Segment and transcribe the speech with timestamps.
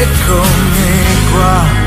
[0.00, 1.86] eccomi qua.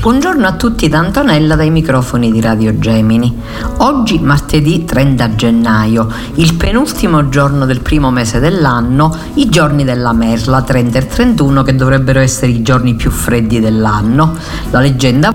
[0.00, 3.38] Buongiorno a tutti da Antonella dai microfoni di Radio Gemini.
[3.78, 10.62] Oggi martedì 30 gennaio, il penultimo giorno del primo mese dell'anno, i giorni della Merla
[10.62, 14.36] 30 e 31 che dovrebbero essere i giorni più freddi dell'anno.
[14.70, 15.34] La leggenda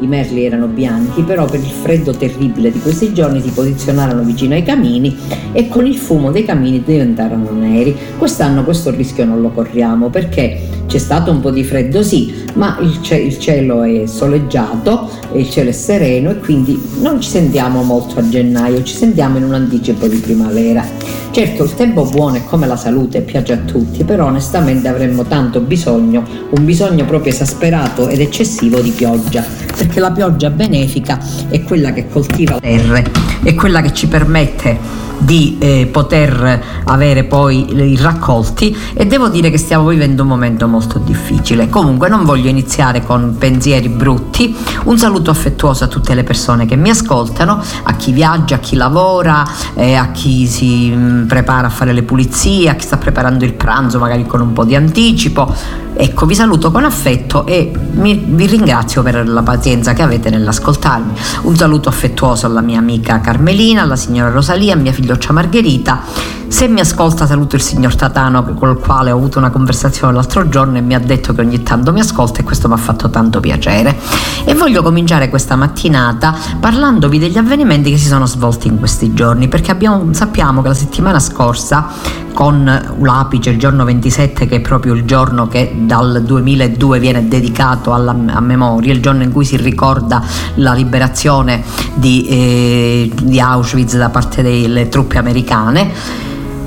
[0.00, 4.54] i merli erano bianchi, però per il freddo terribile di questi giorni si posizionarono vicino
[4.54, 5.16] ai camini
[5.52, 7.96] e con il fumo dei camini diventarono neri.
[8.18, 12.78] Quest'anno questo rischio non lo corriamo perché c'è stato un po' di freddo sì, ma
[12.80, 17.82] il, ce- il cielo è soleggiato, il cielo è sereno e quindi non ci sentiamo
[17.82, 20.84] molto a gennaio, ci sentiamo in un anticipo di primavera.
[21.30, 25.60] Certo il tempo buono è come la salute, piace a tutti, però onestamente avremmo tanto
[25.60, 29.44] bisogno, un bisogno proprio esasperato ed eccessivo di pioggia,
[29.76, 33.04] perché la pioggia benefica è quella che coltiva le terre,
[33.42, 39.50] è quella che ci permette di eh, poter avere poi i raccolti e devo dire
[39.50, 41.68] che stiamo vivendo un momento molto difficile.
[41.68, 46.76] Comunque non voglio iniziare con pensieri brutti, un saluto affettuoso a tutte le persone che
[46.76, 49.44] mi ascoltano, a chi viaggia, a chi lavora,
[49.74, 53.54] eh, a chi si mh, prepara a fare le pulizie, a chi sta preparando il
[53.54, 55.52] pranzo magari con un po' di anticipo.
[55.98, 61.12] Ecco, vi saluto con affetto e mi, vi ringrazio per la pazienza che avete nell'ascoltarmi.
[61.42, 66.02] Un saluto affettuoso alla mia amica Carmelina, alla signora Rosalia, a mia figlioccia Margherita.
[66.48, 70.48] Se mi ascolta saluto il signor Tatano con il quale ho avuto una conversazione l'altro
[70.48, 73.08] giorno e mi ha detto che ogni tanto mi ascolta e questo mi ha fatto
[73.10, 73.96] tanto piacere.
[74.44, 79.48] E voglio cominciare questa mattinata parlandovi degli avvenimenti che si sono svolti in questi giorni
[79.48, 81.88] perché abbiamo, sappiamo che la settimana scorsa
[82.36, 87.94] con l'apice il giorno 27 che è proprio il giorno che dal 2002 viene dedicato
[87.94, 90.22] alla, a memoria, il giorno in cui si ricorda
[90.56, 95.92] la liberazione di, eh, di Auschwitz da parte delle truppe americane.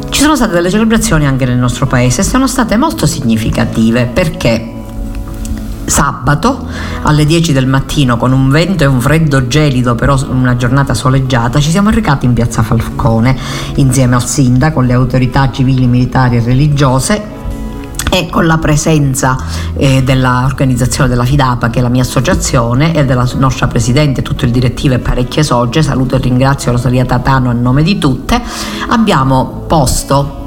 [0.09, 4.73] Ci sono state delle celebrazioni anche nel nostro paese e sono state molto significative perché
[5.85, 6.67] sabato
[7.01, 11.59] alle 10 del mattino con un vento e un freddo gelido però una giornata soleggiata
[11.59, 13.35] ci siamo recati in piazza Falcone
[13.77, 17.38] insieme al sindaco, le autorità civili, militari e religiose
[18.09, 19.37] e con la presenza
[19.75, 24.51] eh, dell'organizzazione della FIDAPA, che è la mia associazione, e della nostra presidente, tutto il
[24.51, 28.41] direttivo e parecchie sogge, saluto e ringrazio Rosalia Tatano a nome di tutte,
[28.87, 30.38] abbiamo posto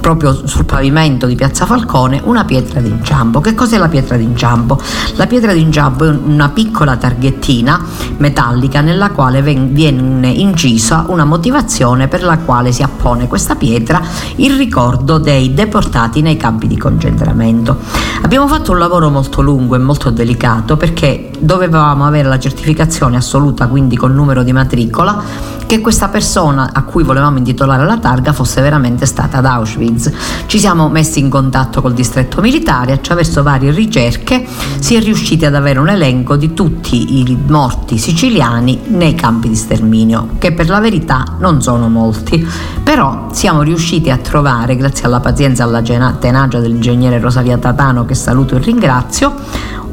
[0.00, 3.40] proprio sul pavimento di Piazza Falcone una pietra d'inciampo.
[3.40, 4.80] Che cos'è la pietra d'inciampo?
[5.16, 7.84] La pietra d'inciampo è una piccola targhettina
[8.18, 14.00] metallica nella quale viene incisa una motivazione per la quale si appone questa pietra
[14.36, 17.78] il ricordo dei deportati nei campi di concentramento.
[18.22, 23.66] Abbiamo fatto un lavoro molto lungo e molto delicato perché dovevamo avere la certificazione assoluta,
[23.66, 25.22] quindi col numero di matricola,
[25.66, 30.10] che questa persona a cui volevamo intitolare la targa fosse veramente stata ad Auschwitz.
[30.46, 34.46] Ci siamo messi in contatto col distretto militare, attraverso varie ricerche
[34.78, 39.56] si è riusciti ad avere un elenco di tutti i morti siciliani nei campi di
[39.56, 42.46] sterminio, che per la verità non sono molti,
[42.82, 48.14] però siamo riusciti a trovare, grazie alla pazienza e alla tenacia dell'ingegnere Rosalia Tatano, che
[48.14, 49.34] saluto e ringrazio,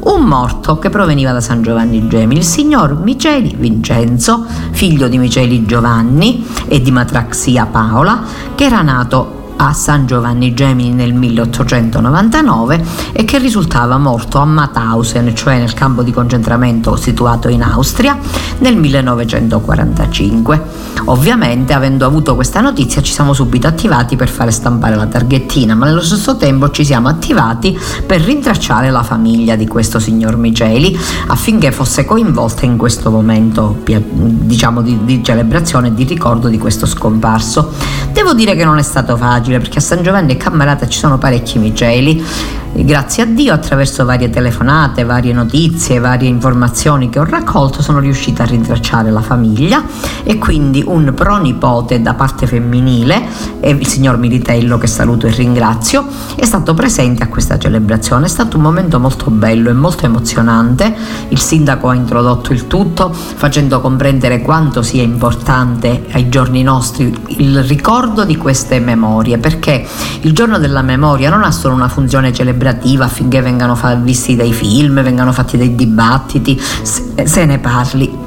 [0.04, 5.64] un morto che proveniva da San Giovanni Gemini, il signor Miceli Vincenzo, figlio di Miceli
[5.64, 8.22] Giovanni e di Matraxia Paola,
[8.54, 15.34] che era nato a San Giovanni Gemini nel 1899 e che risultava morto a Mauthausen,
[15.36, 18.18] cioè nel campo di concentramento situato in Austria,
[18.58, 20.90] nel 1945.
[21.06, 25.86] Ovviamente, avendo avuto questa notizia, ci siamo subito attivati per fare stampare la targhettina, ma
[25.86, 30.98] nello stesso tempo ci siamo attivati per rintracciare la famiglia di questo signor Miceli
[31.28, 36.86] affinché fosse coinvolta in questo momento diciamo di, di celebrazione e di ricordo di questo
[36.86, 37.72] scomparso.
[38.12, 41.18] Devo dire che non è stato facile perché a San Giovanni e Cammarata ci sono
[41.18, 42.24] parecchi Miceli
[42.74, 48.44] grazie a Dio attraverso varie telefonate, varie notizie, varie informazioni che ho raccolto sono riuscita
[48.44, 49.84] a rintracciare la famiglia
[50.22, 53.22] e quindi un pronipote da parte femminile,
[53.60, 58.24] il signor Militello che saluto e ringrazio, è stato presente a questa celebrazione.
[58.24, 60.94] È stato un momento molto bello e molto emozionante.
[61.28, 67.62] Il sindaco ha introdotto il tutto facendo comprendere quanto sia importante ai giorni nostri il
[67.64, 69.86] ricordo di queste memorie perché
[70.22, 74.52] il giorno della memoria non ha solo una funzione celebrativa celebrativa affinché vengano visti dei
[74.52, 78.20] film, vengano fatti dei dibattiti, se, se ne parli.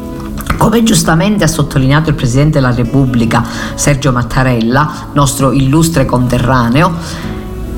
[0.57, 3.43] Come giustamente ha sottolineato il Presidente della Repubblica
[3.75, 6.93] Sergio Mattarella, nostro illustre conterraneo,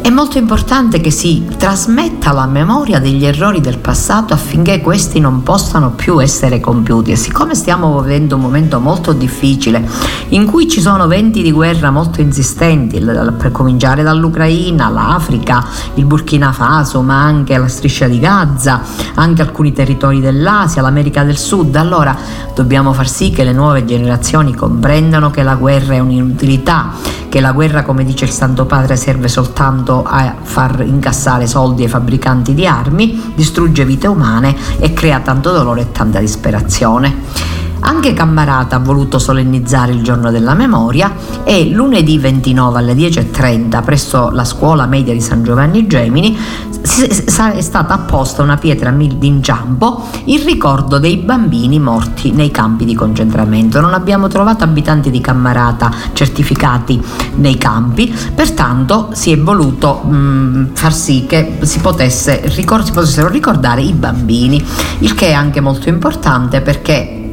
[0.01, 5.43] è molto importante che si trasmetta la memoria degli errori del passato affinché questi non
[5.43, 7.11] possano più essere compiuti.
[7.11, 9.85] E siccome stiamo vivendo un momento molto difficile,
[10.29, 15.65] in cui ci sono venti di guerra molto insistenti, per cominciare dall'Ucraina, l'Africa,
[15.95, 18.81] il Burkina Faso, ma anche la striscia di Gaza,
[19.15, 22.15] anche alcuni territori dell'Asia, l'America del Sud, allora
[22.55, 26.91] dobbiamo far sì che le nuove generazioni comprendano che la guerra è un'inutilità,
[27.29, 31.89] che la guerra, come dice il Santo Padre, serve soltanto a far incassare soldi ai
[31.89, 37.46] fabbricanti di armi, distrugge vite umane e crea tanto dolore e tanta disperazione.
[37.79, 41.13] Anche Cammarata ha voluto solennizzare il giorno della memoria
[41.43, 46.37] e lunedì 29 alle 10.30 presso la scuola media di San Giovanni Gemini
[46.81, 53.79] è stata apposta una pietra d'inciampo in ricordo dei bambini morti nei campi di concentramento.
[53.79, 57.01] Non abbiamo trovato abitanti di Cammarata certificati
[57.35, 63.81] nei campi, pertanto si è voluto mh, far sì che si, potesse, si potessero ricordare
[63.81, 64.63] i bambini,
[64.99, 67.26] il che è anche molto importante perché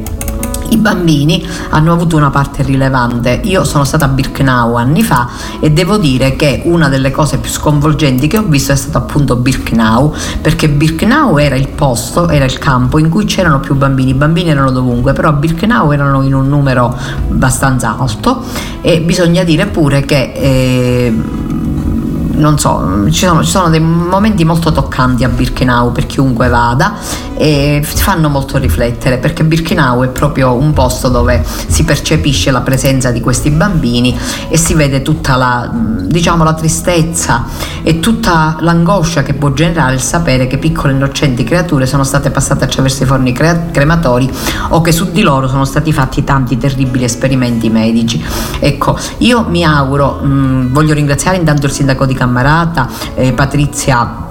[0.70, 3.40] i bambini hanno avuto una parte rilevante.
[3.44, 5.28] Io sono stata a Birkenau anni fa
[5.60, 9.36] e devo dire che una delle cose più sconvolgenti che ho visto è stato appunto
[9.36, 14.14] Birkenau, perché Birkenau era il posto, era il campo in cui c'erano più bambini, i
[14.14, 16.96] bambini erano dovunque, però a Birkenau erano in un numero
[17.30, 18.42] abbastanza alto
[18.80, 21.14] e bisogna dire pure che eh,
[22.34, 26.94] non so, ci sono, ci sono, dei momenti molto toccanti a Birkenau per chiunque vada
[27.36, 33.10] e fanno molto riflettere perché Birkenau è proprio un posto dove si percepisce la presenza
[33.10, 34.16] di questi bambini
[34.48, 37.44] e si vede tutta la, diciamo, la tristezza
[37.82, 42.64] e tutta l'angoscia che può generare il sapere che piccole innocenti creature sono state passate
[42.64, 44.30] attraverso i forni cre- crematori
[44.70, 48.22] o che su di loro sono stati fatti tanti terribili esperimenti medici.
[48.58, 54.22] Ecco, io mi auguro, mh, voglio ringraziare intanto il sindaco di Cammarata, eh, Patrizia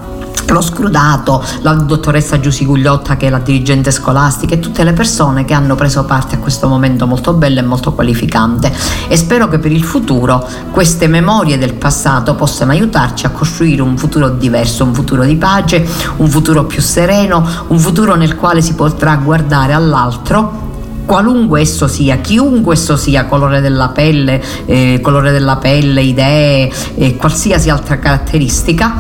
[0.47, 5.45] lo scrudato, la dottoressa Giussi Gugliotta che è la dirigente scolastica e tutte le persone
[5.45, 8.71] che hanno preso parte a questo momento molto bello e molto qualificante.
[9.07, 13.97] E spero che per il futuro queste memorie del passato possano aiutarci a costruire un
[13.97, 15.87] futuro diverso, un futuro di pace,
[16.17, 20.71] un futuro più sereno, un futuro nel quale si potrà guardare all'altro
[21.05, 27.15] qualunque esso sia, chiunque esso sia, colore della pelle, eh, colore della pelle, idee, eh,
[27.15, 28.93] qualsiasi altra caratteristica,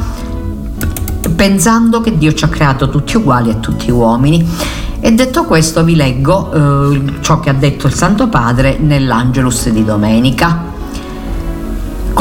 [1.35, 4.45] pensando che Dio ci ha creato tutti uguali e tutti uomini.
[4.99, 9.83] E detto questo vi leggo eh, ciò che ha detto il Santo Padre nell'Angelus di
[9.83, 10.72] domenica.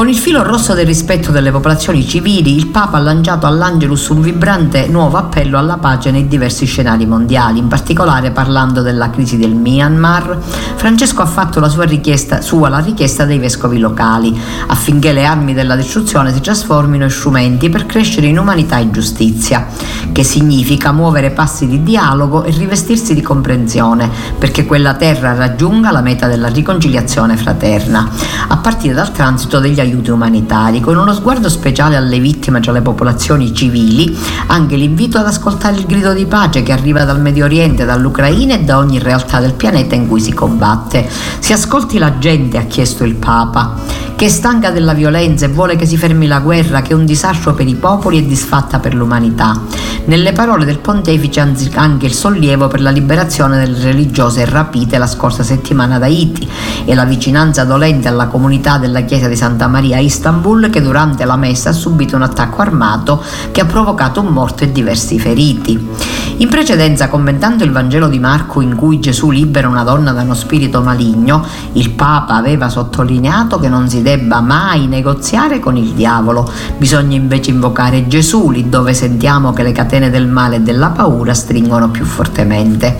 [0.02, 4.21] Con il filo rosso del rispetto delle popolazioni civili, il Papa ha lanciato all'Angelus un
[4.21, 9.54] vibrante nuovo appello alla pace nei diversi scenari mondiali, in particolare parlando della crisi del
[9.54, 10.38] Myanmar.
[10.75, 15.54] Francesco ha fatto la sua richiesta, sua la richiesta dei vescovi locali, affinché le armi
[15.54, 19.68] della distruzione si trasformino in strumenti per crescere in umanità e giustizia,
[20.11, 26.00] che significa muovere passi di dialogo e rivestirsi di comprensione, perché quella terra raggiunga la
[26.00, 28.11] meta della riconciliazione fraterna,
[28.49, 32.80] a partire dal transito degli aiuti umanitari, con uno sguardo speciale alle vittime tra le
[32.80, 37.84] popolazioni civili, anche l'invito ad ascoltare il grido di pace che arriva dal Medio Oriente,
[37.84, 41.08] dall'Ucraina e da ogni realtà del pianeta in cui si combatte.
[41.38, 45.75] Si ascolti la gente, ha chiesto il Papa che è stanca della violenza e vuole
[45.75, 48.94] che si fermi la guerra, che è un disastro per i popoli e disfatta per
[48.94, 49.61] l'umanità.
[50.04, 51.40] Nelle parole del pontefice
[51.75, 56.49] anche il sollievo per la liberazione delle religiose rapite la scorsa settimana da Haiti
[56.84, 61.24] e la vicinanza dolente alla comunità della chiesa di Santa Maria a Istanbul che durante
[61.24, 65.88] la messa ha subito un attacco armato che ha provocato un morto e diversi feriti.
[66.36, 70.34] In precedenza, commentando il Vangelo di Marco in cui Gesù libera una donna da uno
[70.34, 76.50] spirito maligno, il Papa aveva sottolineato che non si debba mai negoziare con il diavolo,
[76.76, 81.32] bisogna invece invocare Gesù lì dove sentiamo che le catene del male e della paura
[81.32, 82.98] stringono più fortemente.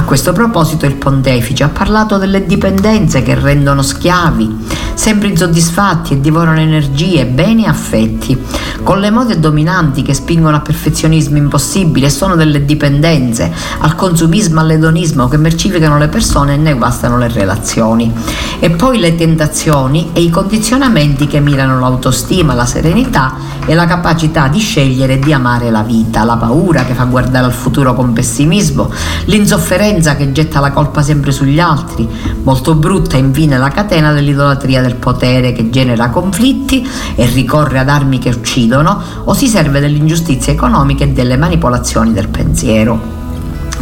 [0.00, 4.64] A questo proposito il pontefice ha parlato delle dipendenze che rendono schiavi,
[4.94, 8.36] sempre insoddisfatti e divorano energie, beni e affetti,
[8.82, 14.60] con le mode dominanti che spingono a perfezionismi impossibili e sono delle dipendenze, al consumismo,
[14.60, 18.10] all'edonismo che mercificano le persone e ne guastano le relazioni.
[18.58, 23.34] E poi le tentazioni e i condizionamenti che mirano l'autostima, la serenità
[23.66, 27.44] e la capacità di scegliere e di amare la vita, la paura che fa guardare
[27.44, 28.90] al futuro con pessimismo,
[29.26, 32.08] l'insofferenza che getta la colpa sempre sugli altri,
[32.44, 38.18] molto brutta infine la catena dell'idolatria del potere che genera conflitti e ricorre ad armi
[38.18, 43.19] che uccidono o si serve dell'ingiustizia economica e delle manipolazioni del pensiero.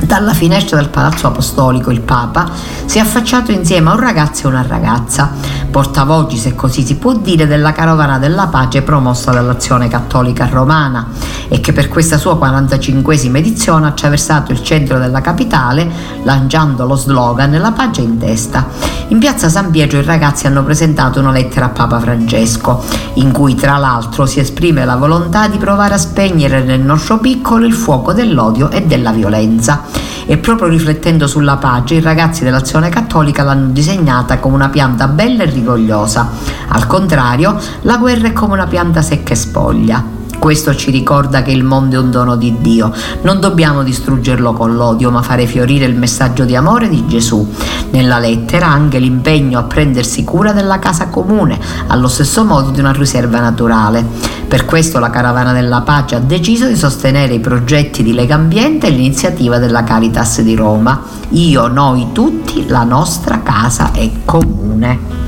[0.00, 2.50] Dalla finestra del palazzo apostolico il Papa
[2.86, 5.30] si è affacciato insieme a un ragazzo e una ragazza,
[5.70, 11.08] portavoci, se così si può dire, della carovana della pace promossa dall'azione cattolica romana
[11.48, 15.90] e che per questa sua 45esima edizione ha attraversato il centro della capitale
[16.22, 18.66] lanciando lo slogan La pace in testa.
[19.08, 22.82] In piazza San Pietro i ragazzi hanno presentato una lettera a Papa Francesco,
[23.14, 27.64] in cui tra l'altro si esprime la volontà di provare a spegnere nel nostro piccolo
[27.64, 29.87] il fuoco dell'odio e della violenza
[30.30, 35.44] e proprio riflettendo sulla pace i ragazzi dell'azione cattolica l'hanno disegnata come una pianta bella
[35.44, 36.28] e rigogliosa.
[36.68, 40.16] Al contrario, la guerra è come una pianta secca e spoglia.
[40.38, 42.92] Questo ci ricorda che il mondo è un dono di Dio.
[43.22, 47.46] Non dobbiamo distruggerlo con l'odio, ma fare fiorire il messaggio di amore di Gesù.
[47.90, 51.58] Nella lettera anche l'impegno a prendersi cura della casa comune,
[51.88, 54.36] allo stesso modo di una riserva naturale.
[54.48, 58.86] Per questo la Caravana della Pace ha deciso di sostenere i progetti di Lega Ambiente
[58.86, 61.02] e l'iniziativa della Caritas di Roma.
[61.30, 65.26] Io, noi tutti, la nostra casa è comune.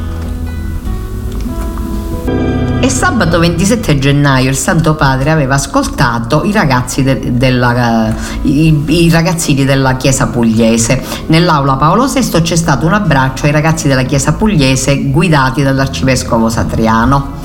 [2.80, 9.10] E sabato 27 gennaio il Santo Padre aveva ascoltato i, ragazzi de, della, i, i
[9.10, 11.04] ragazzini della Chiesa Pugliese.
[11.26, 17.39] Nell'aula Paolo VI c'è stato un abbraccio ai ragazzi della Chiesa Pugliese guidati dall'arcivescovo Satriano.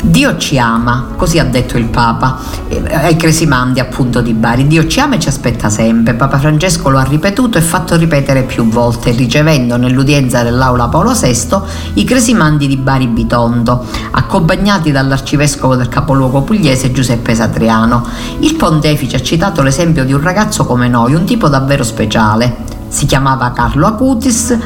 [0.00, 2.38] Dio ci ama, così ha detto il Papa
[2.68, 4.68] eh, ai Cresimandi appunto di Bari.
[4.68, 6.14] Dio ci ama e ci aspetta sempre.
[6.14, 11.56] Papa Francesco lo ha ripetuto e fatto ripetere più volte, ricevendo nell'udienza dell'Aula Paolo VI
[11.94, 18.06] i Cresimandi di Bari Bitondo, accompagnati dall'arcivescovo del capoluogo pugliese Giuseppe Satriano.
[18.38, 22.76] Il pontefice ha citato l'esempio di un ragazzo come noi, un tipo davvero speciale.
[22.88, 24.56] Si chiamava Carlo Acutis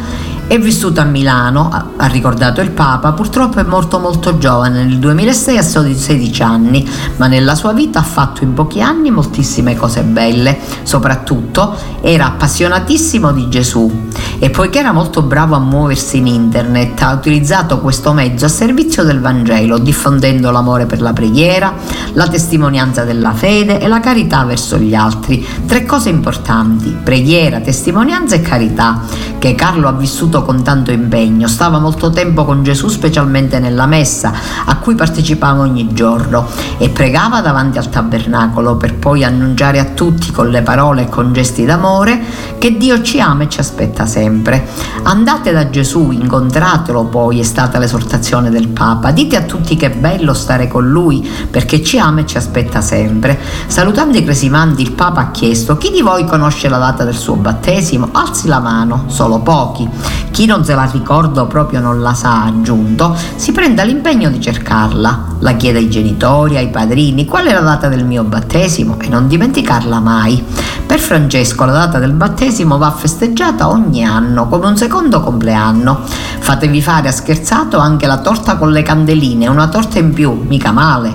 [0.46, 5.56] è vissuto a Milano, ha ricordato il Papa, purtroppo è morto molto giovane, nel 2006
[5.56, 10.02] a soli 16 anni, ma nella sua vita ha fatto in pochi anni moltissime cose
[10.02, 14.10] belle, soprattutto era appassionatissimo di Gesù.
[14.38, 19.04] E poiché era molto bravo a muoversi in internet, ha utilizzato questo mezzo a servizio
[19.04, 21.72] del Vangelo, diffondendo l'amore per la preghiera,
[22.14, 25.46] la testimonianza della fede e la carità verso gli altri.
[25.64, 29.02] Tre cose importanti, preghiera, testimonianza e carità,
[29.38, 34.32] che Carlo ha vissuto con tanto impegno, stava molto tempo con Gesù specialmente nella messa,
[34.64, 36.46] a cui partecipava ogni giorno,
[36.78, 41.32] e pregava davanti al tabernacolo per poi annunciare a tutti con le parole e con
[41.32, 42.20] gesti d'amore
[42.58, 44.68] che Dio ci ama e ci aspetta sempre.
[45.02, 49.96] Andate da Gesù, incontratelo poi, è stata l'esortazione del Papa, dite a tutti che è
[49.96, 53.38] bello stare con Lui perché ci ama e ci aspetta sempre.
[53.66, 57.36] Salutando i cresimanti il Papa ha chiesto chi di voi conosce la data del suo
[57.36, 58.08] battesimo?
[58.12, 59.88] Alzi la mano, solo pochi.
[60.30, 64.40] Chi non se la ricorda o proprio non la sa, aggiunto, si prenda l'impegno di
[64.40, 69.08] cercarla, la chiede ai genitori, ai padrini, qual è la data del mio battesimo e
[69.08, 70.42] non dimenticarla mai.
[70.86, 76.00] Per Francesco la data del battesimo va festeggiata ogni anno, come un secondo compleanno.
[76.38, 80.70] Fatevi fare a scherzato anche la torta con le candeline, una torta in più, mica
[80.70, 81.14] male.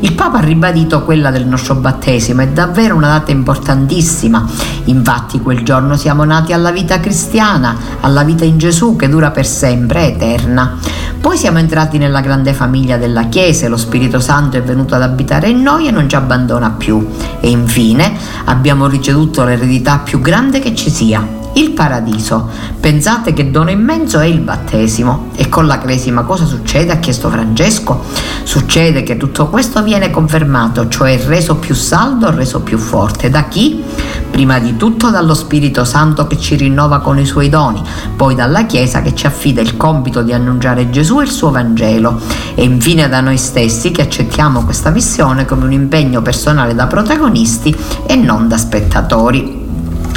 [0.00, 4.46] Il Papa ha ribadito quella del nostro battesimo, è davvero una data importantissima.
[4.84, 9.44] Infatti quel giorno siamo nati alla vita cristiana, alla vita in Gesù che dura per
[9.44, 10.78] sempre, eterna.
[11.20, 15.48] Poi siamo entrati nella grande famiglia della Chiesa, lo Spirito Santo è venuto ad abitare
[15.48, 17.04] in noi e non ci abbandona più.
[17.40, 18.12] E infine
[18.44, 21.26] abbiamo ricevuto l'eredità più grande che ci sia,
[21.58, 22.48] il paradiso.
[22.78, 25.30] Pensate che dono immenso è il battesimo.
[25.34, 26.92] E con la cresima cosa succede?
[26.92, 28.04] Ha chiesto Francesco.
[28.44, 33.28] Succede che tutto questo viene confermato, cioè reso più saldo, reso più forte.
[33.28, 33.82] Da chi?
[34.30, 37.82] Prima di tutto dallo Spirito Santo che ci rinnova con i suoi doni,
[38.14, 42.20] poi dalla Chiesa che ci affida il compito di annunciare Gesù e il suo Vangelo
[42.54, 47.74] e infine da noi stessi che accettiamo questa missione come un impegno personale da protagonisti
[48.06, 49.57] e non da spettatori.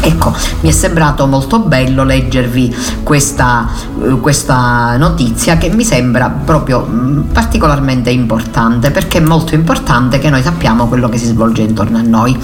[0.03, 3.67] Ecco, mi è sembrato molto bello leggervi questa,
[4.01, 10.31] eh, questa notizia che mi sembra proprio mm, particolarmente importante perché è molto importante che
[10.31, 12.35] noi sappiamo quello che si svolge intorno a noi.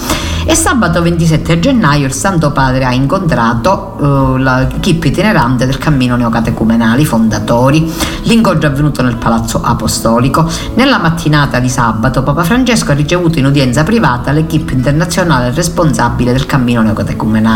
[0.49, 7.03] E sabato 27 gennaio il Santo Padre ha incontrato uh, l'equipe itinerante del cammino neocatecumenali,
[7.03, 7.91] fondatori.
[8.23, 10.49] L'incontro è avvenuto nel Palazzo Apostolico.
[10.75, 16.45] Nella mattinata di sabato Papa Francesco ha ricevuto in udienza privata l'equipe internazionale responsabile del
[16.45, 17.46] cammino neocatecumenale.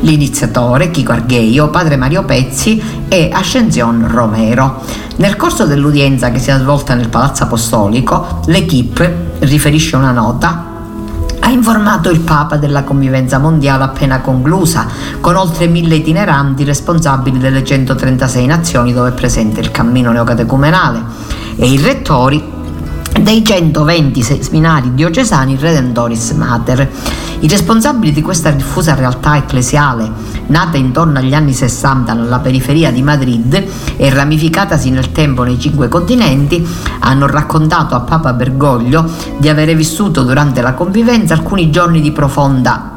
[0.00, 4.82] L'iniziatore, Chico Argheio, padre Mario Pezzi e Ascension Romero.
[5.16, 10.64] Nel corso dell'udienza che si è svolta nel Palazzo Apostolico, l'equipe riferisce una nota.
[11.40, 14.86] Ha informato il Papa della convivenza mondiale appena conclusa,
[15.20, 21.02] con oltre mille itineranti responsabili delle 136 nazioni dove è presente il cammino neocatecumenale.
[21.56, 22.58] E i rettori
[23.22, 26.88] dei 120 seminari diocesani Redentoris Mater.
[27.40, 30.10] I responsabili di questa diffusa realtà ecclesiale,
[30.46, 33.64] nata intorno agli anni 60 nella periferia di Madrid
[33.96, 36.66] e ramificatasi nel tempo nei cinque continenti,
[37.00, 39.08] hanno raccontato a Papa Bergoglio
[39.38, 42.89] di avere vissuto durante la convivenza alcuni giorni di profonda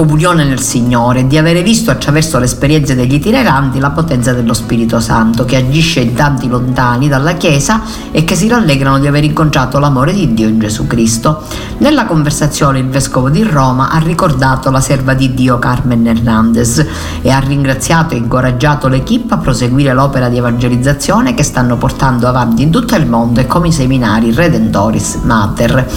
[0.00, 4.98] comunione nel Signore, di avere visto attraverso le esperienze degli itineranti la potenza dello Spirito
[4.98, 9.78] Santo che agisce in tanti lontani dalla Chiesa e che si rallegrano di aver incontrato
[9.78, 11.42] l'amore di Dio in Gesù Cristo.
[11.80, 16.86] Nella conversazione il Vescovo di Roma ha ricordato la serva di Dio Carmen Hernandez
[17.20, 22.62] e ha ringraziato e incoraggiato l'equipe a proseguire l'opera di evangelizzazione che stanno portando avanti
[22.62, 25.88] in tutto il mondo e come i seminari Redentoris Mater.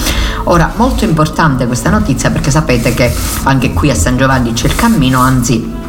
[0.45, 4.75] Ora, molto importante questa notizia perché sapete che anche qui a San Giovanni c'è il
[4.75, 5.81] cammino, anzi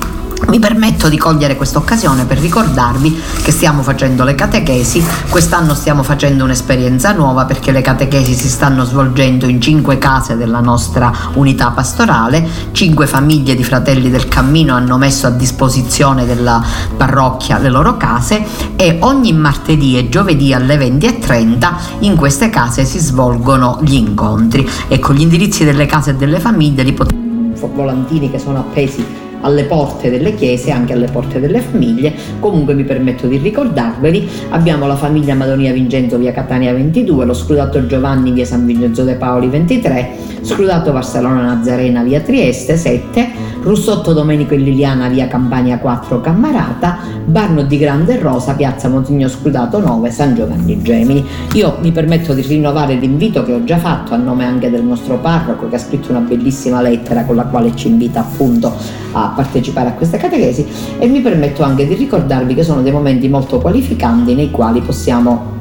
[0.48, 6.02] mi permetto di cogliere questa occasione per ricordarvi che stiamo facendo le catechesi, quest'anno stiamo
[6.02, 11.70] facendo un'esperienza nuova perché le catechesi si stanno svolgendo in cinque case della nostra unità
[11.70, 16.62] pastorale, cinque famiglie di fratelli del cammino hanno messo a disposizione della
[16.96, 18.44] parrocchia le loro case
[18.76, 24.68] e ogni martedì e giovedì alle 20.30 in queste case si svolgono gli incontri.
[24.88, 27.23] Ecco gli indirizzi delle case e delle famiglie li potete
[27.68, 29.04] volantini che sono appesi
[29.44, 32.12] alle porte delle chiese, anche alle porte delle famiglie.
[32.40, 34.28] Comunque mi permetto di ricordarveli.
[34.50, 39.14] Abbiamo la famiglia Madonia Vincenzo via Catania 22, lo scrudato Giovanni via San Vincenzo de
[39.14, 40.08] Paoli 23,
[40.40, 47.62] scrudato Barcellona Nazarena via Trieste 7, Russotto Domenico e Liliana via Campania 4 Cammarata, Barno
[47.62, 51.24] di Grande Rosa, piazza Monsignor Scrutato 9, San Giovanni Gemini.
[51.54, 55.16] Io mi permetto di rinnovare l'invito che ho già fatto a nome anche del nostro
[55.16, 58.70] parroco che ha scritto una bellissima lettera con la quale ci invita appunto
[59.12, 60.66] a partecipare a questa catechesi
[60.98, 65.53] e mi permetto anche di ricordarvi che sono dei momenti molto qualificanti nei quali possiamo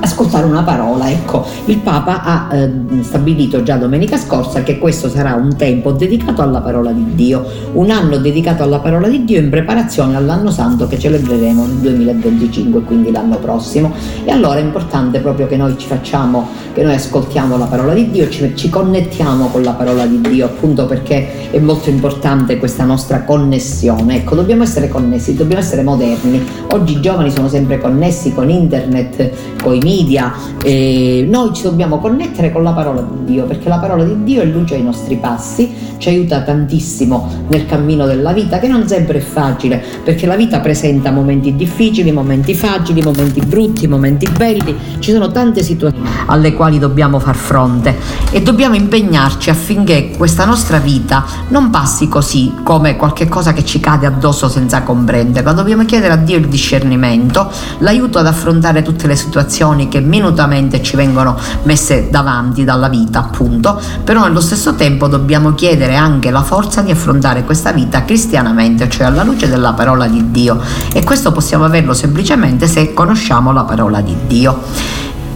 [0.00, 1.10] ascoltare una parola.
[1.10, 6.42] Ecco, il Papa ha eh, stabilito già domenica scorsa che questo sarà un tempo dedicato
[6.42, 10.86] alla parola di Dio, un anno dedicato alla parola di Dio in preparazione all'anno santo
[10.86, 13.92] che celebreremo nel 2025, quindi l'anno prossimo.
[14.24, 18.10] E allora è importante proprio che noi ci facciamo, che noi ascoltiamo la parola di
[18.10, 22.84] Dio, ci, ci connettiamo con la parola di Dio, appunto perché è molto importante questa
[22.84, 24.16] nostra connessione.
[24.16, 26.44] Ecco, dobbiamo essere connessi, dobbiamo essere moderni.
[26.72, 29.30] Oggi i giovani sono sempre connessi con internet,
[29.62, 30.32] con i media,
[30.64, 34.42] eh, noi ci dobbiamo connettere con la parola di Dio, perché la parola di Dio
[34.42, 39.18] è luce ai nostri passi, ci aiuta tantissimo nel cammino della vita, che non sempre
[39.18, 45.12] è facile, perché la vita presenta momenti difficili, momenti facili, momenti brutti, momenti belli, ci
[45.12, 47.94] sono tante situazioni alle quali dobbiamo far fronte
[48.32, 54.06] e dobbiamo impegnarci affinché questa nostra vita non passi così come qualcosa che ci cade
[54.06, 59.75] addosso senza comprenderla, dobbiamo chiedere a Dio il discernimento, l'aiuto ad affrontare tutte le situazioni
[59.76, 65.54] situazioni che minutamente ci vengono messe davanti dalla vita, appunto, però nello stesso tempo dobbiamo
[65.54, 70.30] chiedere anche la forza di affrontare questa vita cristianamente, cioè alla luce della parola di
[70.30, 70.60] Dio
[70.92, 74.62] e questo possiamo averlo semplicemente se conosciamo la parola di Dio.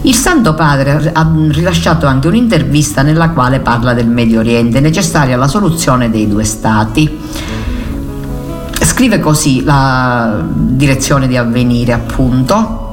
[0.02, 5.48] Il Santo Padre ha rilasciato anche un'intervista nella quale parla del Medio Oriente, necessaria la
[5.48, 7.18] soluzione dei due stati.
[8.82, 12.89] Scrive così la direzione di avvenire, appunto.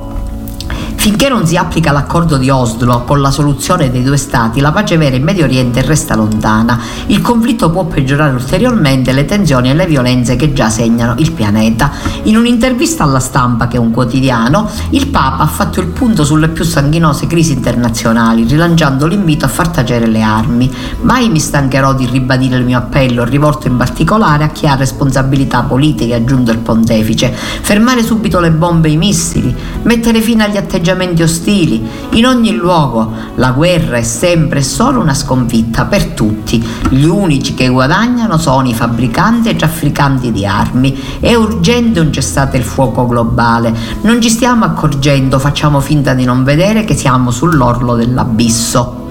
[1.08, 4.98] Finché non si applica l'accordo di Oslo con la soluzione dei due stati, la pace
[4.98, 6.78] vera in Medio Oriente resta lontana.
[7.06, 11.91] Il conflitto può peggiorare ulteriormente le tensioni e le violenze che già segnano il pianeta.
[12.24, 16.50] In un'intervista alla stampa, che è un quotidiano, il Papa ha fatto il punto sulle
[16.50, 20.70] più sanguinose crisi internazionali, rilanciando l'invito a far tacere le armi.
[21.04, 25.62] Mai mi stancherò di ribadire il mio appello, rivolto in particolare a chi ha responsabilità
[25.62, 27.32] politiche, ha aggiunto il pontefice.
[27.32, 31.86] Fermare subito le bombe e i missili, mettere fine agli atteggiamenti ostili.
[32.12, 36.66] In ogni luogo la guerra è sempre e solo una sconfitta per tutti.
[36.90, 41.00] Gli unici che guadagnano sono i fabbricanti e trafficanti di armi.
[41.20, 43.74] È urgente un cessate il fuoco globale.
[44.02, 49.06] Non ci stiamo accorgendo, facciamo finta di non vedere che siamo sull'orlo dell'abisso.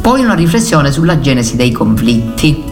[0.00, 2.71] Poi una riflessione sulla genesi dei conflitti.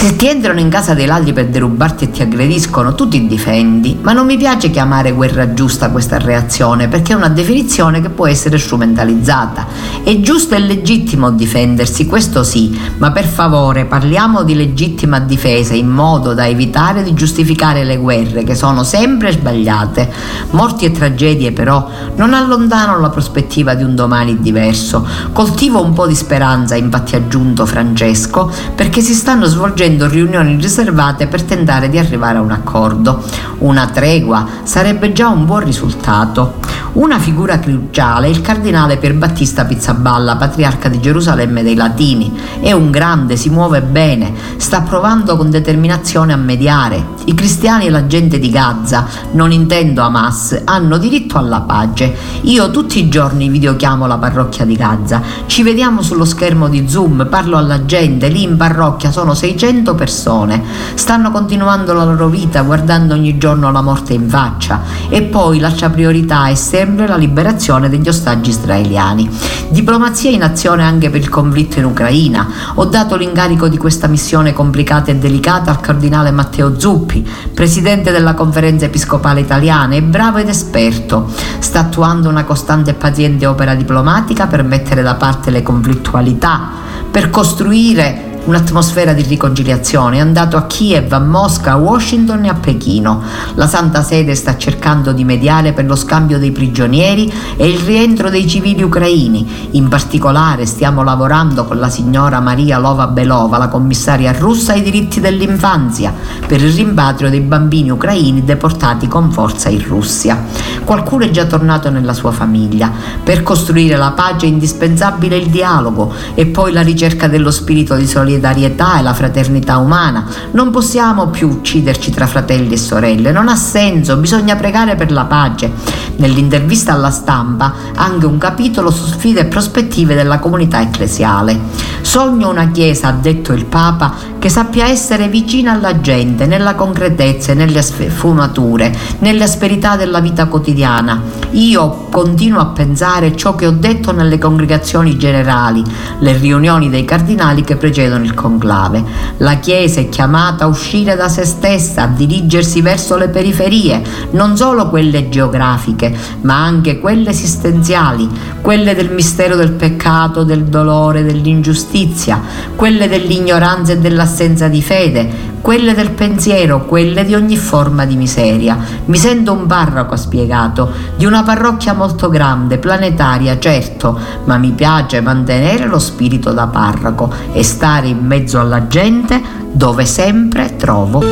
[0.00, 3.98] Se ti entrano in casa dei ladri per derubarti e ti aggrediscono, tu ti difendi,
[4.00, 8.26] ma non mi piace chiamare guerra giusta questa reazione perché è una definizione che può
[8.26, 9.66] essere strumentalizzata.
[10.02, 15.88] È giusto e legittimo difendersi, questo sì, ma per favore parliamo di legittima difesa in
[15.88, 20.10] modo da evitare di giustificare le guerre che sono sempre sbagliate.
[20.52, 21.86] Morti e tragedie però
[22.16, 25.06] non allontanano la prospettiva di un domani diverso.
[25.32, 31.26] Coltivo un po' di speranza, infatti aggiunto Francesco, perché si stanno svolgendo facendo riunioni riservate
[31.26, 33.24] per tentare di arrivare a un accordo.
[33.58, 36.58] Una tregua sarebbe già un buon risultato.
[36.92, 42.36] Una figura cruciale è il cardinale Pier Battista Pizzaballa, patriarca di Gerusalemme dei Latini.
[42.60, 47.18] È un grande, si muove bene, sta provando con determinazione a mediare.
[47.26, 52.12] I cristiani e la gente di Gaza, non intendo Hamas, hanno diritto alla pace.
[52.42, 57.28] Io tutti i giorni videochiamo la parrocchia di Gaza, ci vediamo sullo schermo di Zoom,
[57.30, 60.62] parlo alla gente, lì in parrocchia sono 600 100 persone
[60.94, 65.72] stanno continuando la loro vita guardando ogni giorno la morte in faccia e poi la
[65.90, 69.28] priorità è sempre la liberazione degli ostaggi israeliani.
[69.70, 72.46] Diplomazia in azione anche per il conflitto in Ucraina.
[72.74, 78.34] Ho dato l'incarico di questa missione complicata e delicata al cardinale Matteo Zuppi, presidente della
[78.34, 81.28] conferenza episcopale italiana, è bravo ed esperto.
[81.58, 86.68] Sta attuando una costante e paziente opera diplomatica per mettere da parte le conflittualità,
[87.10, 90.16] per costruire un'atmosfera di riconciliazione.
[90.16, 93.22] È andato a Kiev, a Mosca, a Washington e a Pechino.
[93.54, 98.28] La Santa Sede sta cercando di mediare per lo scambio dei prigionieri e il rientro
[98.28, 99.68] dei civili ucraini.
[99.72, 105.20] In particolare stiamo lavorando con la signora Maria Lova Belova, la commissaria russa ai diritti
[105.20, 106.12] dell'infanzia,
[106.46, 110.42] per il rimpatrio dei bambini ucraini deportati con forza in Russia.
[110.84, 112.90] Qualcuno è già tornato nella sua famiglia.
[113.22, 118.06] Per costruire la pace è indispensabile il dialogo e poi la ricerca dello spirito di
[118.08, 120.26] solidarietà solidarietà e la fraternità umana.
[120.52, 125.24] Non possiamo più ucciderci tra fratelli e sorelle, non ha senso, bisogna pregare per la
[125.24, 125.70] pace.
[126.16, 131.58] Nell'intervista alla stampa anche un capitolo su sfide e prospettive della comunità ecclesiale.
[132.00, 137.52] Sogno una Chiesa, ha detto il Papa, che sappia essere vicina alla gente nella concretezza
[137.52, 141.39] e nelle sfumature, nelle asperità della vita quotidiana.
[141.52, 145.82] Io continuo a pensare ciò che ho detto nelle congregazioni generali,
[146.20, 149.02] le riunioni dei cardinali che precedono il conclave.
[149.38, 154.56] La Chiesa è chiamata a uscire da se stessa, a dirigersi verso le periferie, non
[154.56, 158.28] solo quelle geografiche, ma anche quelle esistenziali,
[158.60, 162.40] quelle del mistero del peccato, del dolore, dell'ingiustizia,
[162.76, 168.76] quelle dell'ignoranza e dell'assenza di fede, quelle del pensiero, quelle di ogni forma di miseria.
[169.06, 174.70] Mi sento un parroco, ha spiegato, di una parrocchia molto grande, planetaria, certo, ma mi
[174.72, 179.40] piace mantenere lo spirito da parroco e stare in mezzo alla gente
[179.72, 181.22] dove sempre trovo.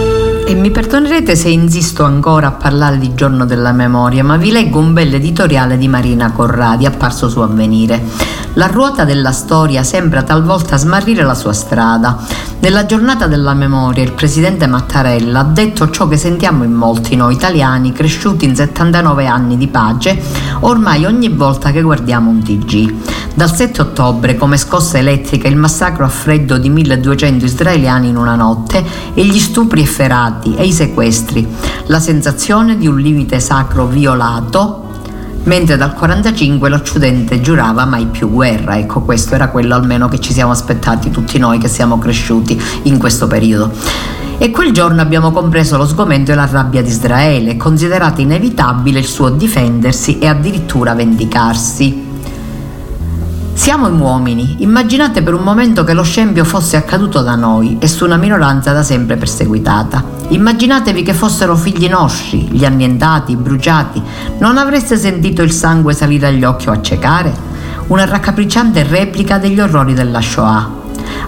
[0.48, 4.78] E mi perdonerete se insisto ancora a parlare di giorno della memoria, ma vi leggo
[4.78, 8.02] un bel editoriale di Marina Corradi apparso su Avvenire.
[8.59, 12.18] La ruota della storia sembra talvolta smarrire la sua strada.
[12.59, 17.35] Nella giornata della memoria il presidente Mattarella ha detto ciò che sentiamo in molti noi
[17.35, 20.21] italiani cresciuti in 79 anni di pace,
[20.62, 22.94] ormai ogni volta che guardiamo un TG.
[23.33, 28.35] Dal 7 ottobre, come scossa elettrica, il massacro a freddo di 1200 israeliani in una
[28.35, 31.47] notte e gli stupri efferati e i sequestri,
[31.87, 34.88] la sensazione di un limite sacro violato
[35.48, 38.76] mentre dal 45 l'Occidente giurava mai più guerra.
[38.76, 42.98] Ecco, questo era quello almeno che ci siamo aspettati tutti noi che siamo cresciuti in
[42.98, 43.72] questo periodo.
[44.37, 49.06] E quel giorno abbiamo compreso lo sgomento e la rabbia di Israele, considerato inevitabile il
[49.06, 52.08] suo difendersi e addirittura vendicarsi.
[53.59, 58.05] Siamo uomini, immaginate per un momento che lo scempio fosse accaduto da noi e su
[58.05, 60.03] una minoranza da sempre perseguitata.
[60.29, 64.01] Immaginatevi che fossero figli nostri, gli annientati, bruciati.
[64.38, 67.35] Non avreste sentito il sangue salire agli occhi o accecare?
[67.88, 70.77] Una raccapricciante replica degli orrori della Shoah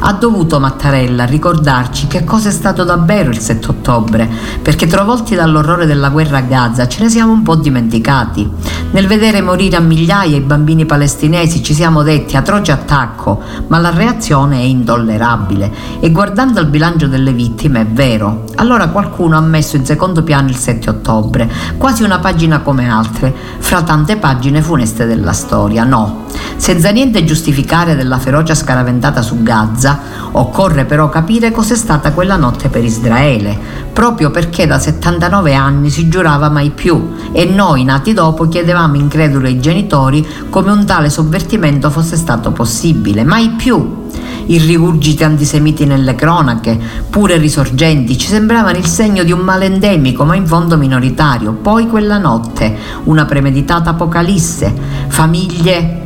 [0.00, 4.28] ha dovuto Mattarella ricordarci che cosa è stato davvero il 7 ottobre,
[4.62, 8.48] perché travolti dall'orrore della guerra a Gaza ce ne siamo un po' dimenticati.
[8.92, 13.90] Nel vedere morire a migliaia i bambini palestinesi ci siamo detti atroce attacco, ma la
[13.90, 18.44] reazione è intollerabile e guardando al bilancio delle vittime è vero.
[18.56, 23.34] Allora qualcuno ha messo in secondo piano il 7 ottobre, quasi una pagina come altre,
[23.58, 25.84] fra tante pagine funeste della storia.
[25.84, 26.24] No,
[26.56, 29.69] senza niente giustificare della ferocia scaraventata su Gaza,
[30.32, 33.58] occorre però capire cos'è stata quella notte per Israele,
[33.92, 39.46] proprio perché da 79 anni si giurava mai più e noi nati dopo chiedevamo increduli
[39.46, 43.24] ai genitori come un tale sovvertimento fosse stato possibile.
[43.24, 43.98] Mai più!
[44.46, 46.76] I rigurgiti antisemiti nelle cronache,
[47.08, 51.52] pure risorgenti, ci sembravano il segno di un male endemico, ma in fondo minoritario.
[51.52, 54.74] Poi quella notte, una premeditata apocalisse,
[55.06, 55.99] famiglie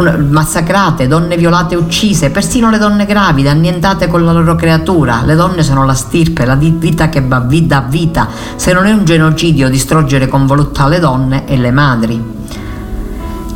[0.00, 5.22] massacrate, donne violate e uccise, persino le donne gravide, annientate con la loro creatura.
[5.24, 8.28] Le donne sono la stirpe, la vita che va vita a vita.
[8.56, 12.22] Se non è un genocidio distruggere con voluttà le donne e le madri.